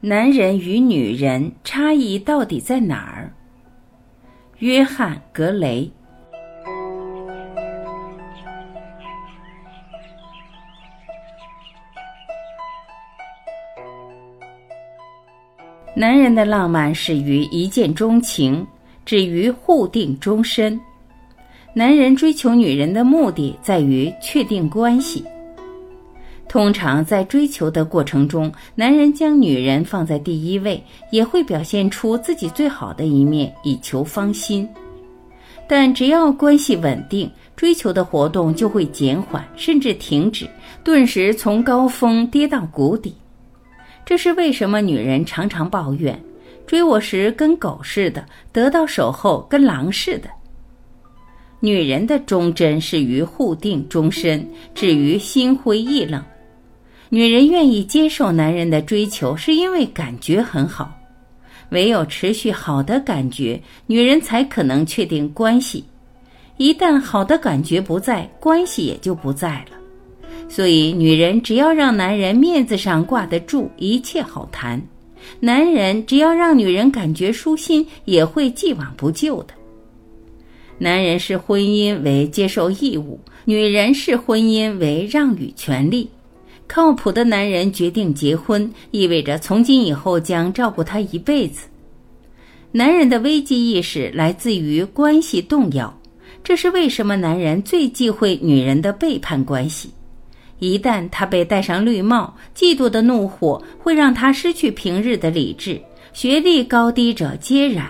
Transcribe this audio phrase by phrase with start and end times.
[0.00, 3.32] 男人与女人差异到底在哪儿？
[4.58, 5.90] 约翰·格雷。
[15.96, 18.64] 男人的浪漫始于一见钟情，
[19.04, 20.80] 止于互定终身。
[21.74, 25.24] 男人追求女人的目的在于确定关系。
[26.48, 34.66] 通常在追求的过程中，男人将女人放在第一位，也会表现出自己最好的一面，以求芳心。
[35.68, 40.48] 但只要关系稳定，追求的活动就会减缓，甚至停止，
[40.82, 43.14] 顿时从高峰跌到谷底。
[44.06, 46.18] 这是为什么女人常常抱怨
[46.66, 50.30] ：“追我时跟狗似的，得到手后跟狼似的。”
[51.60, 56.24] 女人的忠贞是于互定终身，至于心灰意冷。
[57.10, 60.94] 女人愿意接受男人的追求，是因为感觉很好。
[61.70, 65.84] 唯有持续好的感觉，女人才可能确定关系。
[66.56, 69.76] 一旦好的感觉不在，关系也就不在了。
[70.48, 74.80] 所以，女人只要让男人面子上挂得住，一切好谈；
[75.40, 79.54] 男人只要让女人感觉舒心，也会既往不咎的。
[80.78, 86.08] 男人视婚姻为接受义务，女人视婚姻为让与权利。
[86.68, 91.66] 靠谱的男人决定结婚，意味着从今以后将照顾她一辈子。
[92.70, 95.98] 男人的危机意识来自于关系动摇，
[96.44, 99.90] 这是为什么男人最忌讳女人的背叛关系。
[100.58, 105.80] 一旦他被戴上绿帽，嫉妒的怒火会让他失去平日的理智。
[106.12, 107.86] 学历高低者皆然。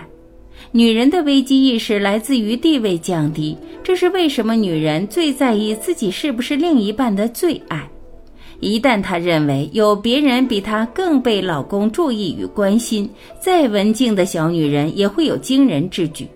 [0.71, 7.89] 女人的危机意识来自于地位降低，这是为什么女人最在意自己是不是另一半的最爱。
[8.59, 16.27] 一旦她认为有别人比她更被老公注意与关心，再文静的小女人也会有惊人之举。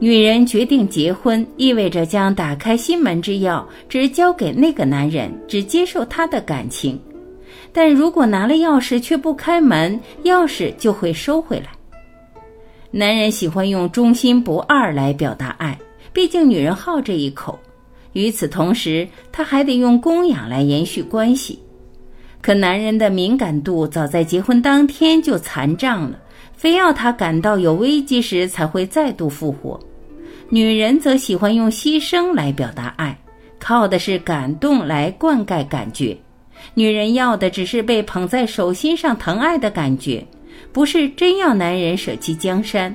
[0.00, 6.98] 女人决定结婚，意味着将打开心门之钥只交给那个男人，只接受他的感情。
[7.72, 11.66] 但如果拿了钥匙却不开门，钥匙就会收回来。
[12.90, 15.78] 男人喜欢用忠心不二来表达爱，
[16.12, 17.58] 毕竟女人好这一口。
[18.18, 21.56] 与此同时，他还得用供养来延续关系。
[22.42, 26.18] 可男人的敏感度早在结婚当天就残障了，
[26.56, 29.78] 非要他感到有危机时才会再度复活。
[30.48, 33.16] 女人则喜欢用牺牲来表达爱，
[33.60, 36.16] 靠的是感动来灌溉感觉。
[36.74, 40.26] 女人要的只是被捧在手心上疼爱的感觉，
[40.72, 42.92] 不是真要男人舍弃江山。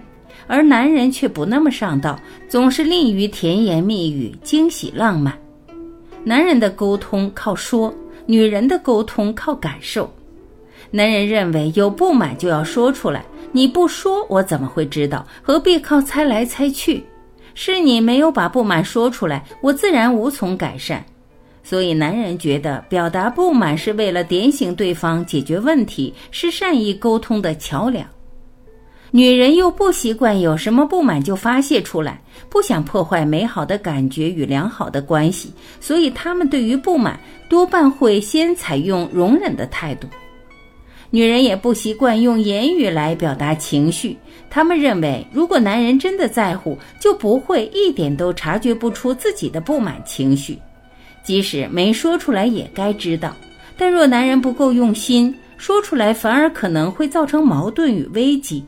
[0.47, 5.37] 而男人却不那么上道，总是吝于甜言蜜语、惊喜浪漫。
[6.23, 7.93] 男人的沟通靠说，
[8.25, 10.11] 女人的沟通靠感受。
[10.91, 15.25] 男人认为有不满就要说出来，你不说我怎么会知道？
[15.41, 17.03] 何必靠猜来猜去？
[17.55, 21.03] 是你没有把不满说出来，我自然无从改善。
[21.63, 28.05] 所以，男人觉得表达不满是为了点醒对方、解决问题，是善意沟通的桥梁。
[29.15, 32.19] 女人又不习惯有什么不满就发泄出来，
[32.49, 40.07] 不想破坏美好的感觉与良好的关系，所以她们对于不满多半会先采用容忍的态度。
[41.11, 44.17] 女人也不习惯用言语来表达情绪，
[44.49, 50.57] 她们认为如果男人真的在乎，就不会一点都察觉不出自己的不满情绪，
[51.23, 53.35] 即使没说出来也该知道。
[53.77, 58.65] 但若男人不够用心，说出来反而可能会造成矛盾与危机。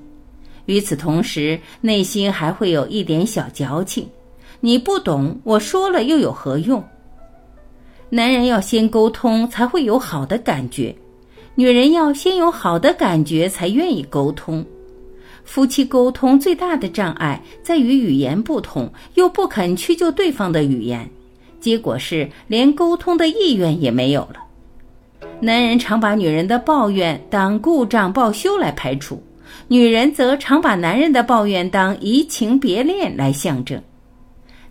[0.66, 4.08] 与此同时，内心还会有一点小矫情。
[4.60, 6.84] 你不懂，我说了又有何用？
[8.10, 10.96] 男人要先沟通，才会有好的感觉；
[11.56, 14.66] 女人要先有好的感觉，才愿意沟通。
[15.44, 21.08] 夫妻沟通最大的障碍在于语言不同，又不肯屈就对方的语言，
[21.60, 24.38] 结果是连沟通的意愿也没有了。
[25.40, 29.22] 男人常把女人的抱怨当故障报修来排除。
[29.68, 33.82] 女人则常把男人的抱怨当移情别恋来象征，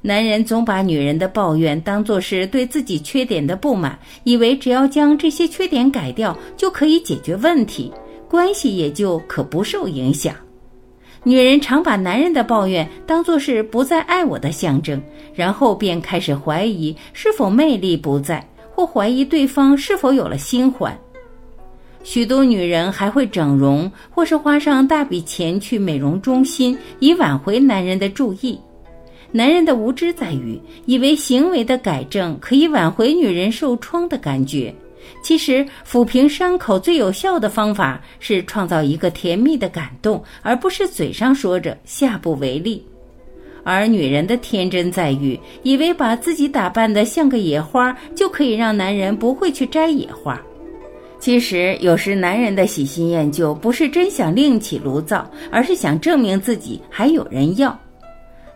[0.03, 7.93] 男人总把女人的抱怨当作是对自己缺点的不满，以为只要将这些缺点改掉就可以解决问题，
[8.29, 10.35] 关系也就可不受影响。
[11.23, 15.03] 女人常把男人的抱怨当作是不再爱我的象征，
[15.35, 20.95] 然后便开始怀疑是否魅力不在，或怀疑对方是否有了新欢。
[22.05, 28.61] 许多女人还会整容，或是花上大笔钱去美容中心，以挽回男人的注意。
[29.33, 34.73] 男人的无知在于，以为行为的改正可以挽回女人受创的感觉，
[35.23, 42.85] 其实，抚平伤口最有效的方法是创造一个甜蜜的感动，而不是嘴上说着下不为例。
[43.65, 50.41] 而女人的天真在于，以为把自己打扮得像个野花，就可以让男人不会去摘野花。
[51.25, 57.75] 其实，有时男人的喜新厌旧，不是真想另起炉灶，而是想证明自己还有人要。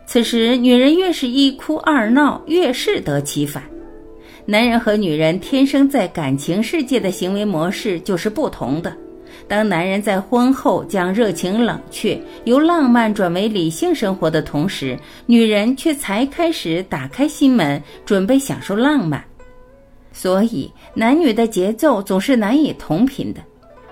[0.05, 3.63] 此时，女人越是一哭二闹，越适得其反。
[4.45, 8.95] 男人和女人天生在感情世界的行为模式就是不同的。
[9.47, 14.95] 当男人在婚后将热情冷却，由浪漫转为理性生活的同时，
[15.25, 19.25] 女人却才开始打开心门，准备享受浪漫。
[20.11, 23.41] 所以，男女的节奏总是难以同频的。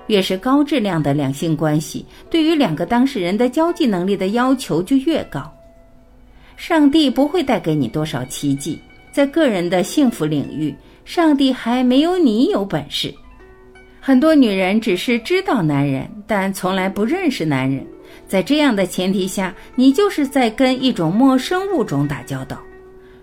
[0.07, 5.53] 越是高质量的两性关系，对于两个当事人的交际能力的要求就越高。
[6.55, 8.79] 上帝不会带给你多少奇迹。
[9.11, 10.73] 在个人的幸福领域，
[11.03, 13.13] 上帝还没有你有本事。
[13.99, 17.85] 很多女人只是知道男人，但从来不认识男人。
[18.27, 22.61] 在这样的前提下，你就是在跟一种陌生物种打交道，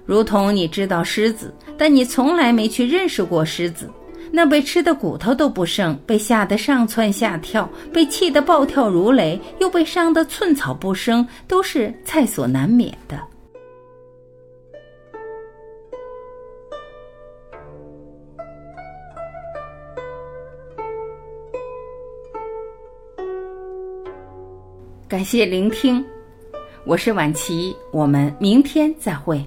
[0.06, 3.90] 如同你知道狮子，但你从来没去认识过狮子。
[4.30, 13.18] 那被吃的骨头都不剩，被吓得上蹿下跳，被气得暴跳如雷，又被伤得寸草不生，都是在所难免的。
[25.06, 26.04] 感谢聆听，
[26.84, 29.44] 我是晚琪，我们明天再会。